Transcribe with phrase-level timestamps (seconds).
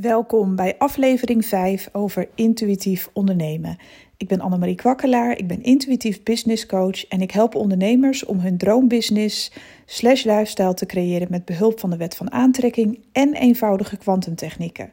[0.00, 3.76] Welkom bij aflevering 5 over intuïtief ondernemen.
[4.16, 8.58] Ik ben Annemarie Kwakkelaar, ik ben intuïtief business coach en ik help ondernemers om hun
[8.58, 9.52] droombusiness
[9.86, 14.92] slash lifestyle te creëren met behulp van de wet van aantrekking en eenvoudige kwantumtechnieken.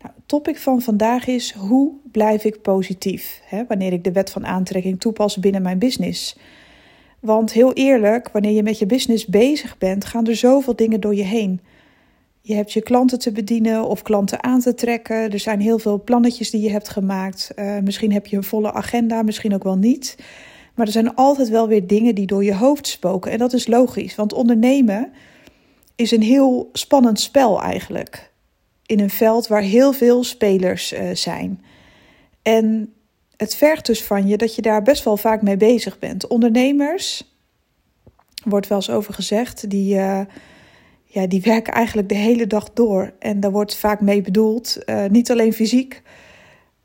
[0.00, 4.30] Nou, het topic van vandaag is hoe blijf ik positief hè, wanneer ik de wet
[4.30, 6.38] van aantrekking toepas binnen mijn business.
[7.20, 11.14] Want heel eerlijk, wanneer je met je business bezig bent, gaan er zoveel dingen door
[11.14, 11.60] je heen.
[12.42, 15.30] Je hebt je klanten te bedienen of klanten aan te trekken.
[15.30, 17.50] Er zijn heel veel plannetjes die je hebt gemaakt.
[17.56, 20.16] Uh, misschien heb je een volle agenda, misschien ook wel niet.
[20.74, 23.32] Maar er zijn altijd wel weer dingen die door je hoofd spoken.
[23.32, 25.12] En dat is logisch, want ondernemen
[25.96, 28.32] is een heel spannend spel eigenlijk.
[28.86, 31.64] In een veld waar heel veel spelers uh, zijn.
[32.42, 32.92] En
[33.36, 36.26] het vergt dus van je dat je daar best wel vaak mee bezig bent.
[36.26, 37.34] Ondernemers,
[38.44, 39.94] wordt wel eens over gezegd, die.
[39.94, 40.20] Uh,
[41.12, 43.12] ja, die werken eigenlijk de hele dag door.
[43.18, 46.02] En daar wordt vaak mee bedoeld, uh, niet alleen fysiek,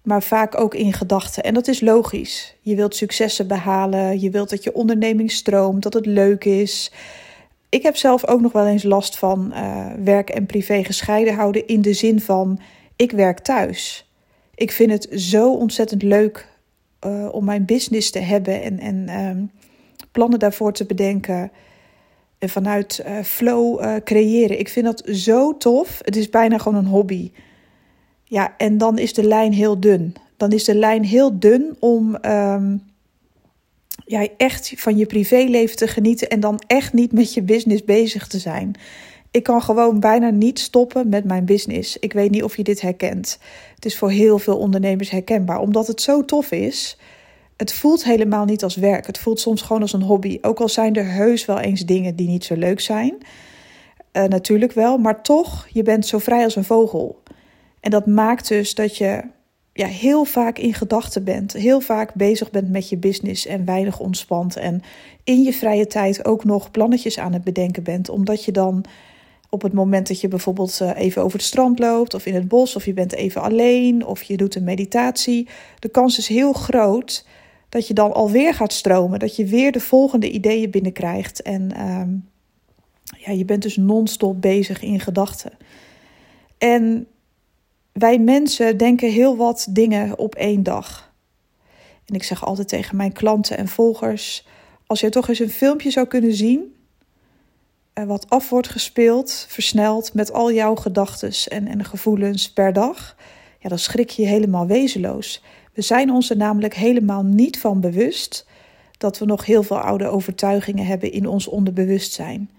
[0.01, 1.43] maar vaak ook in gedachten.
[1.43, 2.55] En dat is logisch.
[2.61, 6.91] Je wilt successen behalen, je wilt dat je onderneming stroomt, dat het leuk is.
[7.69, 11.67] Ik heb zelf ook nog wel eens last van uh, werk en privé gescheiden houden
[11.67, 12.59] in de zin van
[12.95, 14.09] ik werk thuis.
[14.55, 16.47] Ik vind het zo ontzettend leuk
[17.05, 19.51] uh, om mijn business te hebben en, en um,
[20.11, 21.51] plannen daarvoor te bedenken
[22.49, 24.59] vanuit uh, flow uh, creëren.
[24.59, 25.99] Ik vind dat zo tof.
[26.01, 27.31] Het is bijna gewoon een hobby.
[28.23, 30.15] Ja, en dan is de lijn heel dun.
[30.37, 32.83] Dan is de lijn heel dun om um,
[34.05, 38.27] ja, echt van je privéleven te genieten en dan echt niet met je business bezig
[38.27, 38.75] te zijn.
[39.31, 41.97] Ik kan gewoon bijna niet stoppen met mijn business.
[41.97, 43.39] Ik weet niet of je dit herkent.
[43.75, 46.97] Het is voor heel veel ondernemers herkenbaar, omdat het zo tof is
[47.57, 49.07] het voelt helemaal niet als werk.
[49.07, 50.37] Het voelt soms gewoon als een hobby.
[50.41, 53.17] Ook al zijn er heus wel eens dingen die niet zo leuk zijn.
[54.13, 57.23] Uh, natuurlijk wel, maar toch, je bent zo vrij als een vogel.
[57.79, 59.23] En dat maakt dus dat je
[59.73, 61.53] ja, heel vaak in gedachten bent.
[61.53, 64.55] Heel vaak bezig bent met je business en weinig ontspant.
[64.55, 64.81] En
[65.23, 68.09] in je vrije tijd ook nog plannetjes aan het bedenken bent.
[68.09, 68.85] Omdat je dan
[69.49, 72.47] op het moment dat je bijvoorbeeld eh, even over het strand loopt of in het
[72.47, 75.47] bos of je bent even alleen of je doet een meditatie.
[75.79, 77.25] De kans is heel groot
[77.75, 79.19] dat je dan alweer gaat stromen.
[79.19, 81.41] Dat je weer de volgende ideeën binnenkrijgt.
[81.41, 82.29] En um,
[83.17, 85.51] ja, je bent dus non-stop bezig in gedachten.
[86.57, 87.07] En
[87.91, 91.13] wij mensen denken heel wat dingen op één dag.
[92.05, 94.47] En ik zeg altijd tegen mijn klanten en volgers:
[94.87, 96.75] als je toch eens een filmpje zou kunnen zien,
[97.93, 103.15] eh, wat af wordt gespeeld, versneld met al jouw gedachten en, en gevoelens per dag,
[103.59, 105.43] ja, dan schrik je helemaal wezenloos.
[105.75, 108.45] We zijn ons er namelijk helemaal niet van bewust
[108.97, 112.49] dat we nog heel veel oude overtuigingen hebben in ons onderbewustzijn.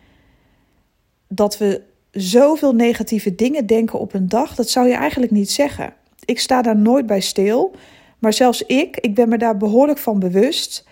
[1.29, 5.95] Dat we zoveel negatieve dingen denken op een dag, dat zou je eigenlijk niet zeggen.
[6.25, 7.75] Ik sta daar nooit bij stil,
[8.19, 10.85] maar zelfs ik, ik ben me daar behoorlijk van bewust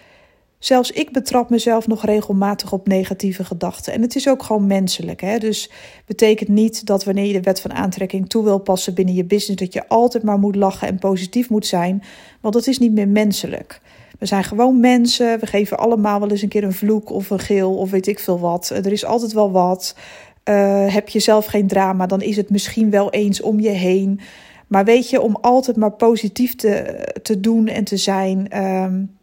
[0.65, 3.93] Zelfs ik betrap mezelf nog regelmatig op negatieve gedachten.
[3.93, 5.21] En het is ook gewoon menselijk.
[5.21, 5.39] Hè?
[5.39, 5.71] Dus
[6.07, 9.63] betekent niet dat wanneer je de wet van aantrekking toe wil passen binnen je business,
[9.63, 12.03] dat je altijd maar moet lachen en positief moet zijn.
[12.41, 13.81] Want dat is niet meer menselijk.
[14.19, 15.41] We zijn gewoon mensen.
[15.41, 18.19] We geven allemaal wel eens een keer een vloek of een geel of weet ik
[18.19, 18.71] veel wat.
[18.71, 19.97] Er is altijd wel wat.
[20.45, 24.21] Uh, heb je zelf geen drama, dan is het misschien wel eens om je heen.
[24.67, 28.65] Maar weet je, om altijd maar positief te, te doen en te zijn.
[28.65, 29.23] Um,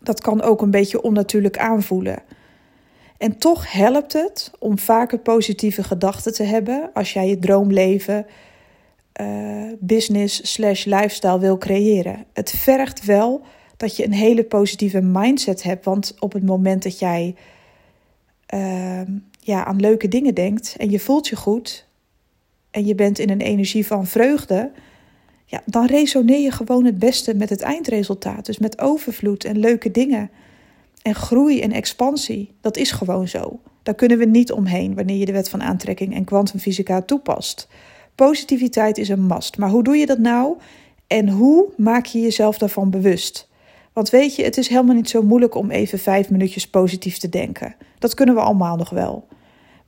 [0.00, 2.22] dat kan ook een beetje onnatuurlijk aanvoelen.
[3.18, 8.26] En toch helpt het om vaker positieve gedachten te hebben als jij je droomleven,
[9.20, 12.24] uh, business slash lifestyle wil creëren.
[12.32, 13.42] Het vergt wel
[13.76, 17.34] dat je een hele positieve mindset hebt, want op het moment dat jij
[18.54, 19.00] uh,
[19.40, 21.86] ja, aan leuke dingen denkt en je voelt je goed
[22.70, 24.70] en je bent in een energie van vreugde,
[25.50, 28.46] ja, dan resoneer je gewoon het beste met het eindresultaat.
[28.46, 30.30] Dus met overvloed en leuke dingen.
[31.02, 32.50] En groei en expansie.
[32.60, 33.60] Dat is gewoon zo.
[33.82, 37.68] Daar kunnen we niet omheen wanneer je de wet van aantrekking en kwantumfysica toepast.
[38.14, 39.58] Positiviteit is een must.
[39.58, 40.56] Maar hoe doe je dat nou?
[41.06, 43.48] En hoe maak je jezelf daarvan bewust?
[43.92, 47.28] Want weet je, het is helemaal niet zo moeilijk om even vijf minuutjes positief te
[47.28, 47.74] denken.
[47.98, 49.27] Dat kunnen we allemaal nog wel.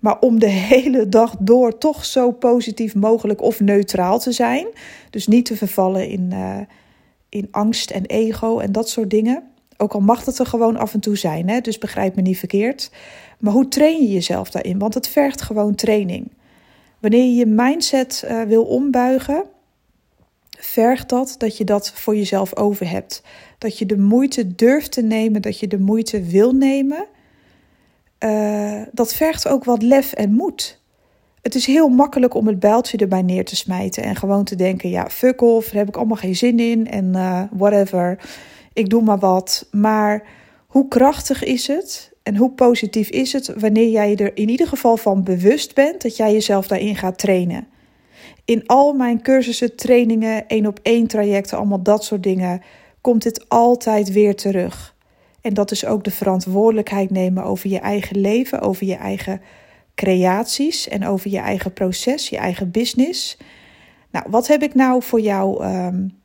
[0.00, 4.67] Maar om de hele dag door toch zo positief mogelijk of neutraal te zijn.
[5.11, 6.58] Dus niet te vervallen in, uh,
[7.29, 9.43] in angst en ego en dat soort dingen.
[9.76, 11.61] Ook al mag het er gewoon af en toe zijn, hè?
[11.61, 12.91] dus begrijp me niet verkeerd.
[13.38, 14.79] Maar hoe train je jezelf daarin?
[14.79, 16.31] Want het vergt gewoon training.
[16.99, 19.44] Wanneer je je mindset uh, wil ombuigen,
[20.50, 23.23] vergt dat dat je dat voor jezelf over hebt.
[23.58, 27.06] Dat je de moeite durft te nemen, dat je de moeite wil nemen
[28.25, 30.81] uh, dat vergt ook wat lef en moed.
[31.43, 34.90] Het is heel makkelijk om het bijltje erbij neer te smijten en gewoon te denken:
[34.90, 38.19] ja, fuck off, daar heb ik allemaal geen zin in en uh, whatever,
[38.72, 39.69] ik doe maar wat.
[39.70, 40.22] Maar
[40.67, 44.96] hoe krachtig is het en hoe positief is het wanneer jij er in ieder geval
[44.96, 47.67] van bewust bent dat jij jezelf daarin gaat trainen?
[48.44, 52.62] In al mijn cursussen, trainingen, één op één trajecten, allemaal dat soort dingen,
[53.00, 54.94] komt dit altijd weer terug.
[55.41, 59.41] En dat is ook de verantwoordelijkheid nemen over je eigen leven, over je eigen
[59.95, 63.39] creaties en over je eigen proces, je eigen business.
[64.11, 66.19] Nou, wat heb ik nou voor jou um,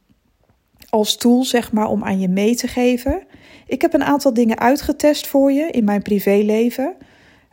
[0.90, 3.24] als tool, zeg maar, om aan je mee te geven?
[3.68, 6.96] Ik heb een aantal dingen uitgetest voor je in mijn privéleven.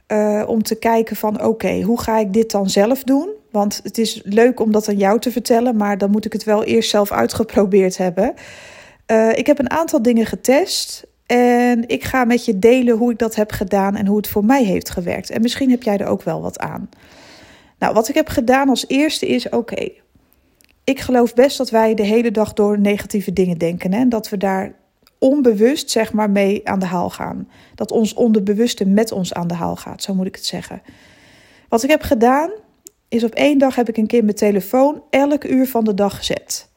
[0.08, 3.28] Uh, om te kijken van oké, hoe ga ik dit dan zelf doen?
[3.50, 6.44] Want het is leuk om dat aan jou te vertellen, maar dan moet ik het
[6.44, 8.34] wel eerst zelf uitgeprobeerd hebben.
[9.06, 13.18] Uh, ik heb een aantal dingen getest en ik ga met je delen hoe ik
[13.18, 15.30] dat heb gedaan en hoe het voor mij heeft gewerkt.
[15.30, 16.88] En misschien heb jij er ook wel wat aan.
[17.78, 19.88] Nou, wat ik heb gedaan als eerste is: oké,
[20.84, 23.92] ik geloof best dat wij de hele dag door negatieve dingen denken.
[23.92, 24.74] En dat we daar
[25.18, 27.48] onbewust, zeg maar, mee aan de haal gaan.
[27.74, 30.82] Dat ons onderbewuste met ons aan de haal gaat, zo moet ik het zeggen.
[31.68, 32.50] Wat ik heb gedaan,
[33.08, 36.16] is op één dag heb ik een keer mijn telefoon elk uur van de dag
[36.16, 36.70] gezet.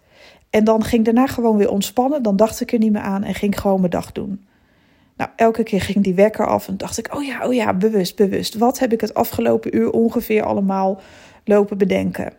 [0.56, 2.24] En dan ging ik daarna gewoon weer ontspannen.
[2.24, 4.46] Dan dacht ik er niet meer aan en ging gewoon mijn dag doen.
[5.18, 8.16] Nou, elke keer ging die wekker af en dacht ik: oh ja, oh ja, bewust,
[8.16, 8.56] bewust.
[8.58, 11.02] Wat heb ik het afgelopen uur ongeveer allemaal
[11.44, 12.34] lopen bedenken?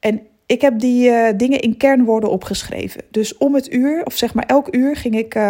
[0.00, 3.02] En ik heb die uh, dingen in kernwoorden opgeschreven.
[3.10, 5.42] Dus om het uur, of zeg maar elk uur, ging ik uh,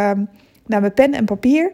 [0.66, 1.72] naar mijn pen en papier.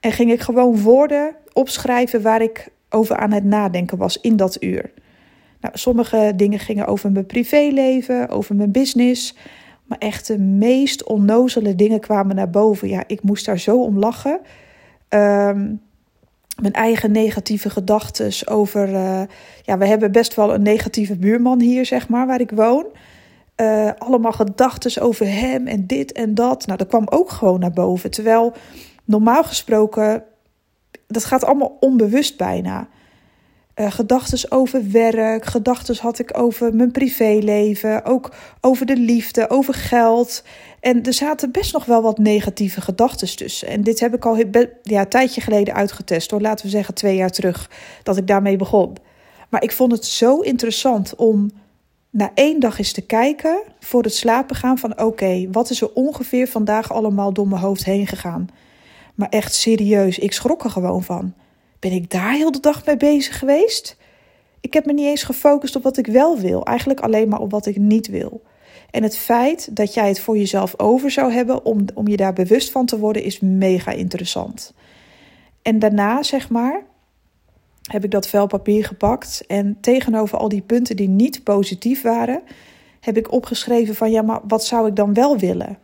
[0.00, 4.62] En ging ik gewoon woorden opschrijven waar ik over aan het nadenken was in dat
[4.62, 4.90] uur.
[5.64, 9.36] Nou, sommige dingen gingen over mijn privéleven, over mijn business.
[9.84, 12.88] Maar echt de meest onnozele dingen kwamen naar boven.
[12.88, 14.40] Ja, ik moest daar zo om lachen.
[15.08, 15.80] Um,
[16.60, 18.88] mijn eigen negatieve gedachten over.
[18.88, 19.22] Uh,
[19.62, 22.86] ja, we hebben best wel een negatieve buurman hier, zeg maar, waar ik woon.
[23.56, 26.66] Uh, allemaal gedachten over hem en dit en dat.
[26.66, 28.10] Nou, dat kwam ook gewoon naar boven.
[28.10, 28.52] Terwijl
[29.04, 30.24] normaal gesproken,
[31.06, 32.88] dat gaat allemaal onbewust bijna.
[33.80, 39.74] Uh, gedachten over werk, gedachten had ik over mijn privéleven, ook over de liefde, over
[39.74, 40.42] geld.
[40.80, 43.68] En er zaten best nog wel wat negatieve gedachten tussen.
[43.68, 44.36] En dit heb ik al
[44.82, 47.70] ja, een tijdje geleden uitgetest, door laten we zeggen twee jaar terug,
[48.02, 48.96] dat ik daarmee begon.
[49.48, 51.50] Maar ik vond het zo interessant om
[52.10, 55.92] na één dag eens te kijken voor het slapen gaan van oké, wat is er
[55.92, 58.48] ongeveer vandaag allemaal door mijn hoofd heen gegaan.
[59.14, 61.34] Maar echt serieus, ik schrok er gewoon van.
[61.84, 63.96] Ben ik daar heel de dag mee bezig geweest?
[64.60, 67.50] Ik heb me niet eens gefocust op wat ik wel wil, eigenlijk alleen maar op
[67.50, 68.42] wat ik niet wil.
[68.90, 72.32] En het feit dat jij het voor jezelf over zou hebben om, om je daar
[72.32, 74.74] bewust van te worden, is mega interessant.
[75.62, 76.82] En daarna, zeg maar,
[77.82, 82.42] heb ik dat vel papier gepakt en tegenover al die punten die niet positief waren,
[83.00, 85.78] heb ik opgeschreven van ja, maar wat zou ik dan wel willen?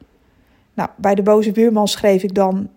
[0.74, 2.70] Nou, bij de boze buurman schreef ik dan,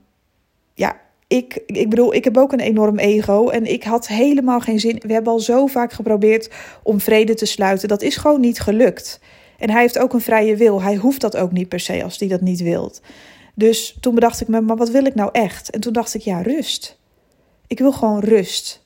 [0.73, 1.01] ja,
[1.33, 5.01] ik, ik bedoel, ik heb ook een enorm ego en ik had helemaal geen zin.
[5.05, 6.49] We hebben al zo vaak geprobeerd
[6.83, 7.87] om vrede te sluiten.
[7.87, 9.19] Dat is gewoon niet gelukt.
[9.57, 10.81] En hij heeft ook een vrije wil.
[10.81, 13.01] Hij hoeft dat ook niet per se als hij dat niet wilt.
[13.55, 15.69] Dus toen bedacht ik me, maar wat wil ik nou echt?
[15.69, 16.99] En toen dacht ik, ja, rust.
[17.67, 18.85] Ik wil gewoon rust.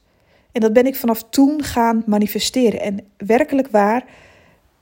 [0.51, 2.81] En dat ben ik vanaf toen gaan manifesteren.
[2.81, 4.05] En werkelijk waar,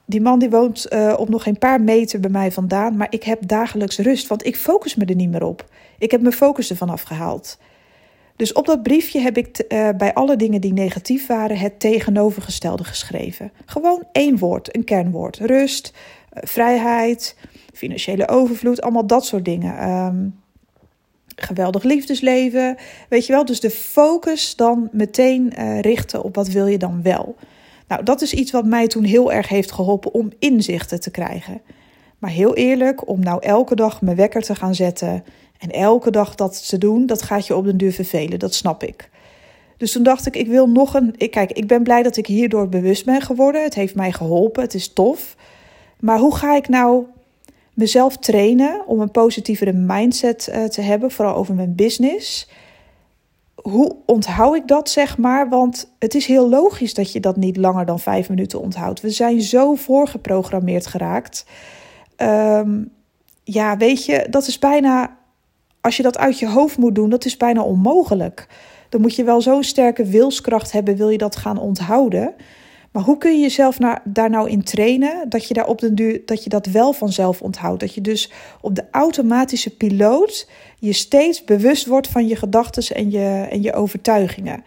[0.05, 3.23] die man die woont uh, op nog een paar meter bij mij vandaan, maar ik
[3.23, 5.69] heb dagelijks rust, want ik focus me er niet meer op.
[5.97, 7.57] Ik heb mijn focus ervan afgehaald.
[8.35, 12.83] Dus op dat briefje heb ik uh, bij alle dingen die negatief waren het tegenovergestelde
[12.83, 13.51] geschreven.
[13.65, 15.37] Gewoon één woord, een kernwoord.
[15.37, 17.37] Rust, uh, vrijheid,
[17.73, 19.89] financiële overvloed, allemaal dat soort dingen.
[19.89, 20.43] Um,
[21.35, 22.77] geweldig liefdesleven,
[23.09, 23.45] weet je wel.
[23.45, 27.35] Dus de focus dan meteen richten op wat wil je dan wel.
[27.87, 31.61] Nou, dat is iets wat mij toen heel erg heeft geholpen om inzichten te krijgen.
[32.17, 35.23] Maar heel eerlijk, om nou elke dag mijn wekker te gaan zetten
[35.57, 38.83] en elke dag dat te doen, dat gaat je op den duur vervelen, dat snap
[38.83, 39.09] ik.
[39.77, 41.15] Dus toen dacht ik, ik wil nog een.
[41.29, 43.63] Kijk, ik ben blij dat ik hierdoor bewust ben geworden.
[43.63, 45.35] Het heeft mij geholpen, het is tof.
[45.99, 47.05] Maar hoe ga ik nou
[47.73, 52.49] mezelf trainen om een positievere mindset uh, te hebben, vooral over mijn business?
[53.69, 55.49] Hoe onthoud ik dat, zeg maar?
[55.49, 59.01] Want het is heel logisch dat je dat niet langer dan vijf minuten onthoudt.
[59.01, 61.45] We zijn zo voorgeprogrammeerd geraakt.
[62.17, 62.91] Um,
[63.43, 65.17] ja, weet je, dat is bijna.
[65.81, 68.47] Als je dat uit je hoofd moet doen, dat is bijna onmogelijk.
[68.89, 72.33] Dan moet je wel zo'n sterke wilskracht hebben, wil je dat gaan onthouden.
[72.95, 76.21] Maar hoe kun je jezelf daar nou in trainen dat je daar op den duur
[76.25, 77.79] dat je dat wel vanzelf onthoudt?
[77.79, 80.49] Dat je dus op de automatische piloot
[80.79, 84.63] je steeds bewust wordt van je gedachten en je, en je overtuigingen.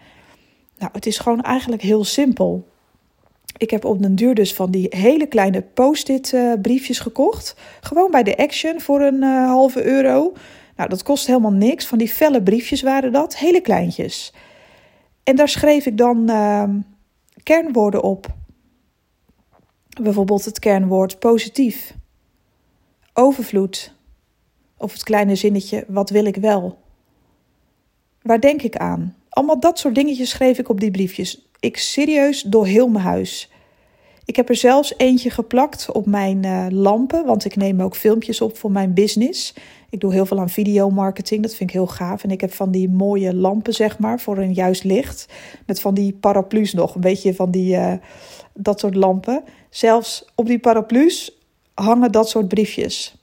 [0.77, 2.67] Nou, het is gewoon eigenlijk heel simpel.
[3.57, 7.55] Ik heb op den duur dus van die hele kleine post-it uh, briefjes gekocht.
[7.81, 10.33] Gewoon bij de Action voor een uh, halve euro.
[10.75, 11.85] Nou, dat kost helemaal niks.
[11.85, 14.33] Van die felle briefjes waren dat, hele kleintjes.
[15.23, 16.63] En daar schreef ik dan uh,
[17.43, 18.27] kernwoorden op.
[20.01, 21.93] Bijvoorbeeld het kernwoord positief,
[23.13, 23.93] overvloed.
[24.77, 26.79] Of het kleine zinnetje, wat wil ik wel?
[28.21, 29.15] Waar denk ik aan?
[29.29, 31.49] Allemaal dat soort dingetjes schreef ik op die briefjes.
[31.59, 33.51] Ik serieus door heel mijn huis.
[34.29, 38.41] Ik heb er zelfs eentje geplakt op mijn uh, lampen, want ik neem ook filmpjes
[38.41, 39.53] op voor mijn business.
[39.89, 42.23] Ik doe heel veel aan videomarketing, dat vind ik heel gaaf.
[42.23, 45.25] En ik heb van die mooie lampen, zeg maar, voor een juist licht.
[45.65, 47.93] Met van die paraplu's nog, een beetje van die, uh,
[48.53, 49.43] dat soort lampen.
[49.69, 51.37] Zelfs op die paraplu's
[51.73, 53.15] hangen dat soort briefjes.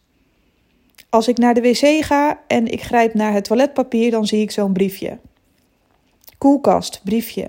[1.11, 4.51] Als ik naar de wc ga en ik grijp naar het toiletpapier, dan zie ik
[4.51, 5.19] zo'n briefje.
[6.39, 7.49] Koelkast, briefje.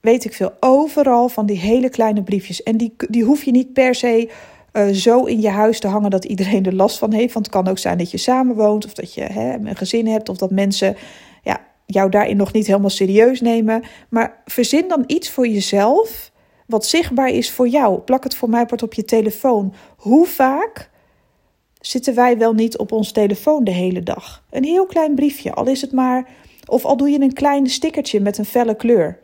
[0.00, 0.52] Weet ik veel.
[0.60, 2.62] Overal van die hele kleine briefjes.
[2.62, 4.30] En die, die hoef je niet per se
[4.72, 7.32] uh, zo in je huis te hangen dat iedereen er last van heeft.
[7.32, 10.28] Want het kan ook zijn dat je samenwoont of dat je hè, een gezin hebt
[10.28, 10.96] of dat mensen
[11.42, 13.82] ja, jou daarin nog niet helemaal serieus nemen.
[14.08, 16.30] Maar verzin dan iets voor jezelf
[16.66, 17.98] wat zichtbaar is voor jou.
[17.98, 19.74] Plak het voor mij op je telefoon.
[19.96, 20.90] Hoe vaak
[21.80, 24.44] zitten wij wel niet op ons telefoon de hele dag?
[24.50, 26.28] Een heel klein briefje, al is het maar.
[26.66, 29.18] Of al doe je een klein stickertje met een felle kleur.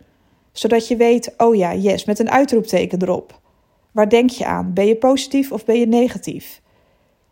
[0.55, 3.41] Zodat je weet, oh ja, yes, met een uitroepteken erop.
[3.93, 4.73] Waar denk je aan?
[4.73, 6.61] Ben je positief of ben je negatief?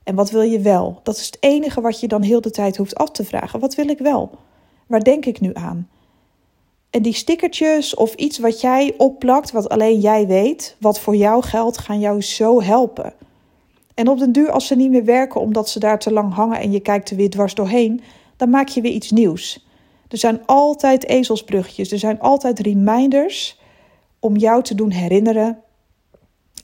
[0.04, 1.00] En wat wil je wel?
[1.02, 3.60] Dat is het enige wat je dan heel de tijd hoeft af te vragen.
[3.60, 4.30] Wat wil ik wel?
[4.86, 5.88] Waar denk ik nu aan?
[6.90, 11.42] En die stickertjes of iets wat jij opplakt, wat alleen jij weet, wat voor jou
[11.42, 13.12] geldt, gaan jou zo helpen.
[13.94, 16.60] En op den duur, als ze niet meer werken omdat ze daar te lang hangen
[16.60, 18.00] en je kijkt er weer dwars doorheen,
[18.36, 19.66] dan maak je weer iets nieuws.
[20.12, 23.60] Er zijn altijd ezelsbruggetjes, er zijn altijd reminders
[24.20, 25.58] om jou te doen herinneren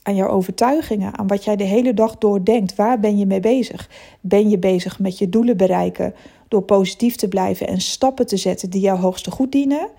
[0.03, 2.75] aan jouw overtuigingen, aan wat jij de hele dag doordenkt.
[2.75, 3.89] Waar ben je mee bezig?
[4.21, 6.13] Ben je bezig met je doelen bereiken
[6.47, 9.89] door positief te blijven en stappen te zetten die jouw hoogste goed dienen?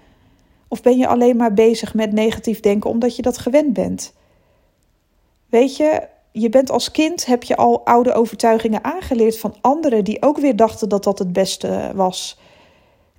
[0.68, 4.12] Of ben je alleen maar bezig met negatief denken omdat je dat gewend bent?
[5.48, 10.22] Weet je, je bent als kind, heb je al oude overtuigingen aangeleerd van anderen die
[10.22, 12.38] ook weer dachten dat dat het beste was.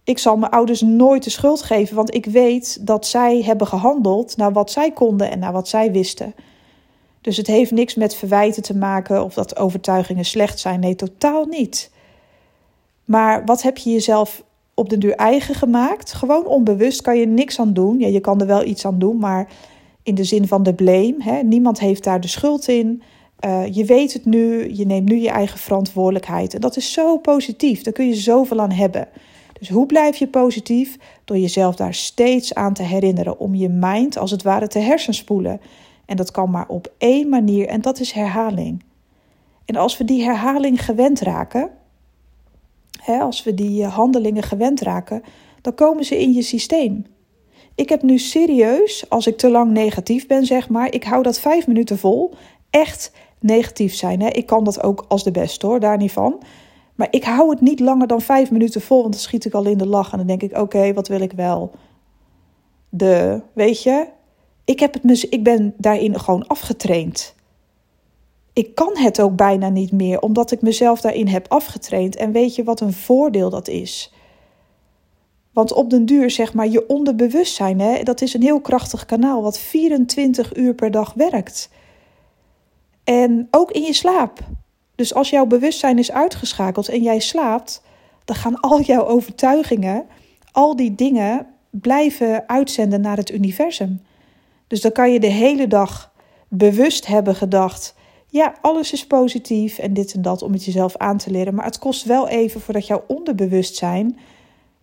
[0.04, 4.38] Ik zal mijn ouders nooit de schuld geven, want ik weet dat zij hebben gehandeld
[4.38, 6.34] naar wat zij konden en naar wat zij wisten.
[7.22, 10.80] Dus het heeft niks met verwijten te maken of dat overtuigingen slecht zijn.
[10.80, 11.92] Nee, totaal niet.
[13.06, 14.44] Maar wat heb je jezelf
[14.74, 16.14] op de duur eigen gemaakt?
[16.14, 18.00] Gewoon onbewust kan je niks aan doen.
[18.00, 19.48] Ja, je kan er wel iets aan doen, maar
[20.04, 21.16] in de zin van de blame.
[21.20, 21.42] Hè?
[21.42, 23.02] Niemand heeft daar de schuld in.
[23.46, 26.54] Uh, je weet het nu, je neemt nu je eigen verantwoordelijkheid.
[26.54, 29.08] En dat is zo positief, daar kun je zoveel aan hebben.
[29.62, 30.98] Dus hoe blijf je positief?
[31.26, 35.62] Door jezelf daar steeds aan te herinneren, om je mind als het ware te hersenspoelen.
[36.06, 38.84] En dat kan maar op één manier en dat is herhaling.
[39.66, 41.70] En als we die herhaling gewend raken,
[43.02, 45.24] hè, als we die eh, handelingen gewend raken,
[45.62, 47.06] dan komen ze in je systeem.
[47.76, 51.40] Ik heb nu serieus, als ik te lang negatief ben, zeg maar, ik hou dat
[51.40, 52.34] vijf minuten vol.
[52.70, 54.22] Echt negatief zijn.
[54.22, 54.28] Hè?
[54.28, 56.44] Ik kan dat ook als de beste hoor, daar niet van.
[57.02, 59.66] Maar ik hou het niet langer dan vijf minuten vol, want dan schiet ik al
[59.66, 60.12] in de lach.
[60.12, 61.72] En dan denk ik: oké, wat wil ik wel?
[62.90, 64.08] De, weet je,
[64.66, 67.36] ik, heb het, ik ben daarin gewoon afgetraind.
[68.54, 72.16] Ik kan het ook bijna niet meer, omdat ik mezelf daarin heb afgetraind.
[72.16, 74.14] En weet je wat een voordeel dat is?
[75.54, 79.42] Want op den duur, zeg maar, je onderbewustzijn, hè, dat is een heel krachtig kanaal
[79.42, 81.70] wat 24 uur per dag werkt.
[83.04, 84.40] En ook in je slaap.
[85.02, 87.82] Dus als jouw bewustzijn is uitgeschakeld en jij slaapt,
[88.26, 90.06] dan gaan al jouw overtuigingen,
[90.52, 94.02] al die dingen blijven uitzenden naar het universum.
[94.68, 96.14] Dus dan kan je de hele dag
[96.48, 97.96] bewust hebben gedacht:
[98.28, 101.56] ja, alles is positief en dit en dat om het jezelf aan te leren.
[101.56, 104.18] Maar het kost wel even voordat jouw onderbewustzijn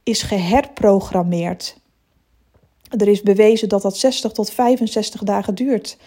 [0.03, 1.81] is geherprogrammeerd.
[2.89, 5.99] Er is bewezen dat dat 60 tot 65 dagen duurt.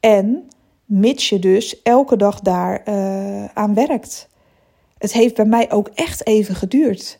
[0.00, 0.48] En
[0.90, 4.28] mits je dus elke dag daar uh, aan werkt.
[4.98, 7.18] Het heeft bij mij ook echt even geduurd.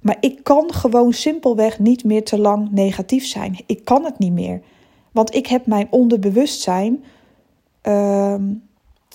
[0.00, 3.58] Maar ik kan gewoon simpelweg niet meer te lang negatief zijn.
[3.66, 4.60] Ik kan het niet meer.
[5.12, 7.04] Want ik heb mijn onderbewustzijn
[7.82, 8.34] uh,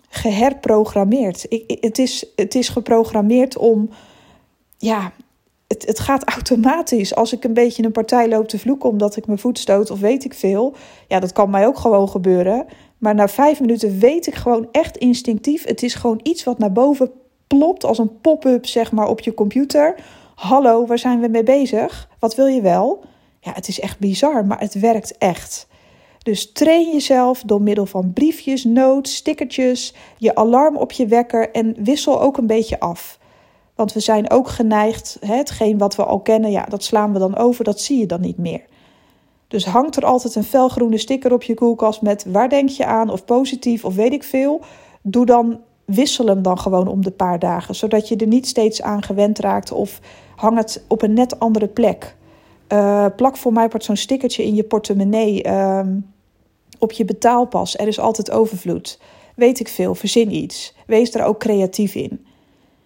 [0.09, 1.45] geherprogrammeerd.
[1.49, 3.89] Ik, het, is, het is geprogrammeerd om.
[4.77, 5.11] Ja,
[5.67, 7.15] het, het gaat automatisch.
[7.15, 9.99] Als ik een beetje een partij loop te vloeken omdat ik mijn voet stoot of
[9.99, 10.75] weet ik veel.
[11.07, 12.65] Ja, dat kan mij ook gewoon gebeuren.
[13.03, 15.65] Maar na vijf minuten weet ik gewoon echt instinctief.
[15.65, 17.11] Het is gewoon iets wat naar boven
[17.47, 19.95] plopt als een pop-up, zeg maar, op je computer.
[20.35, 22.09] Hallo, waar zijn we mee bezig?
[22.19, 23.03] Wat wil je wel?
[23.39, 25.67] Ja, het is echt bizar, maar het werkt echt.
[26.17, 31.75] Dus train jezelf door middel van briefjes, notes, stickertjes, je alarm op je wekker en
[31.83, 33.19] wissel ook een beetje af.
[33.75, 37.37] Want we zijn ook geneigd, hetgeen wat we al kennen, ja, dat slaan we dan
[37.37, 38.61] over, dat zie je dan niet meer.
[39.53, 43.09] Dus hangt er altijd een felgroene sticker op je koelkast met waar denk je aan
[43.09, 44.61] of positief of weet ik veel.
[45.01, 48.81] Doe dan, wissel hem dan gewoon om de paar dagen, zodat je er niet steeds
[48.81, 49.99] aan gewend raakt of
[50.35, 52.15] hang het op een net andere plek.
[52.69, 55.79] Uh, plak voor mij zo'n stickertje in je portemonnee, uh,
[56.79, 57.77] op je betaalpas.
[57.77, 58.99] Er is altijd overvloed.
[59.35, 60.75] Weet ik veel, verzin iets.
[60.85, 62.25] Wees er ook creatief in.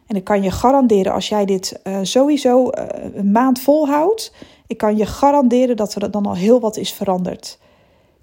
[0.07, 4.33] En ik kan je garanderen, als jij dit uh, sowieso uh, een maand volhoudt,
[4.67, 7.59] ik kan je garanderen dat er dan al heel wat is veranderd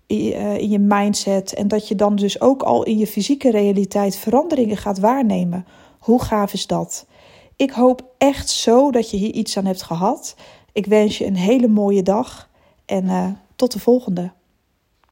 [0.06, 1.54] in, uh, in je mindset.
[1.54, 5.66] En dat je dan dus ook al in je fysieke realiteit veranderingen gaat waarnemen.
[5.98, 7.06] Hoe gaaf is dat?
[7.56, 10.36] Ik hoop echt zo dat je hier iets aan hebt gehad.
[10.72, 12.48] Ik wens je een hele mooie dag
[12.86, 14.32] en tot de volgende.